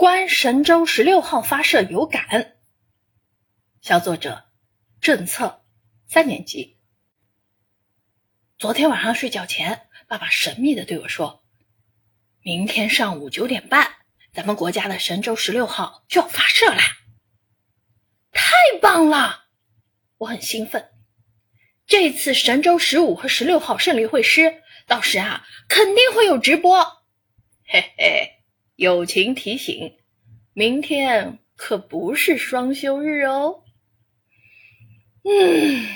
[0.00, 2.56] 观神舟十六号发射有感。
[3.82, 4.46] 小作者：
[5.02, 5.62] 政策，
[6.08, 6.78] 三年级。
[8.56, 11.44] 昨天晚上睡觉前，爸爸神秘的对我说
[12.40, 13.96] ：“明天上午九点半，
[14.32, 16.82] 咱们国家的神舟十六号就要发射啦！”
[18.32, 19.48] 太棒了，
[20.16, 20.92] 我很兴奋。
[21.86, 27.04] 这次神舟十五和十六号胜利会师，到时啊，肯定会有直播。
[27.66, 28.39] 嘿嘿。
[28.80, 29.98] 友情提醒：
[30.54, 33.62] 明天可不是双休日哦。
[35.22, 35.86] 嗯，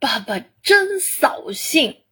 [0.00, 2.02] 爸爸真扫兴，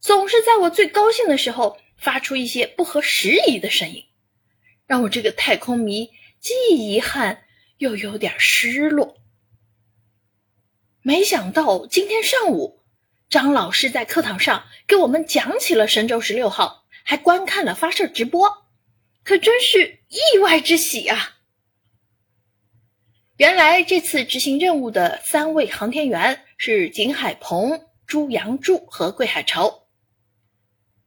[0.00, 4.04] 总是在我最高兴的时候发出一些不合时宜的声音，
[4.86, 7.44] 让我这个太空迷既遗憾
[7.78, 9.16] 又有点失落。
[11.00, 12.82] 没想到今天上午，
[13.30, 18.66] 张老师在课堂上给我们讲起了神舟十六号，还观看了发射直播。
[19.22, 21.36] 可真是意外之喜啊！
[23.36, 29.86] 原来这次执行任务的三位航天员是景海鹏、朱杨柱和桂海潮。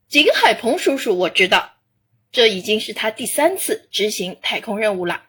[0.07, 1.73] 景海鹏叔叔我知道，
[2.31, 5.25] 这已经是他第三次执行太空任务了。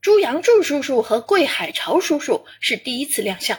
[0.00, 3.58] 朱杨柱叔叔和桂海潮叔叔是第一次亮相。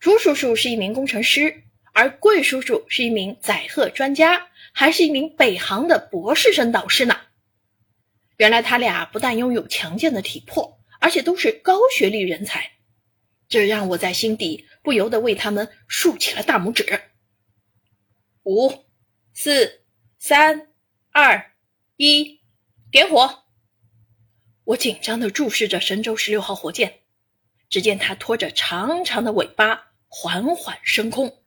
[0.00, 4.48] 朱叔叔是一名工程师，而桂叔叔是一名载荷专家。
[4.76, 7.20] 还是一名北航的博士生导师呢。
[8.36, 12.72] 原来他俩不但拥有强健的体魄，而且都是高学历人才，
[13.48, 17.00] 这让我在心底不由得为他们竖起了大拇指。
[18.42, 18.86] 五、
[19.32, 19.84] 四、
[20.18, 20.68] 三、
[21.10, 21.52] 二、
[21.96, 22.40] 一，
[22.90, 23.44] 点火！
[24.64, 27.00] 我紧张地注视着神舟十六号火箭，
[27.68, 31.42] 只见它拖着长长的尾巴缓缓升空。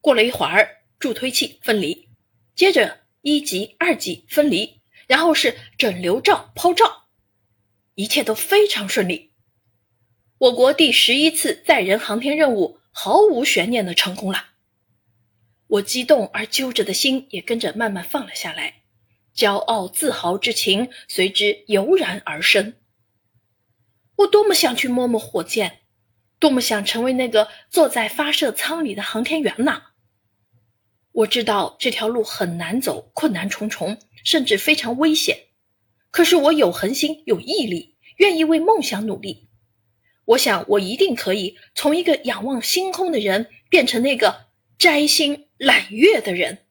[0.00, 2.08] 过了一会儿，助推器分离。
[2.54, 7.06] 接着一级、二级分离，然后是整流罩抛罩，
[7.94, 9.32] 一切都非常顺利。
[10.38, 14.48] 我国第十一次载人航天任务毫无悬念的成功了，
[15.66, 18.82] 我激动而揪着的心也跟着慢慢放了下来，
[19.34, 22.74] 骄傲自豪之情随之油然而生。
[24.16, 25.80] 我多么想去摸摸火箭，
[26.38, 29.92] 多么想成为那个坐在发射舱里的航天员呐！
[31.16, 35.44] 我知道这条路很难走，困难重重，甚至非常危险。
[36.10, 39.48] 可是我有恒心，有毅力，愿意为梦想努力。
[40.26, 46.65] 我想，我一定可以从一个仰望星空的人，变成那个摘星揽月的人。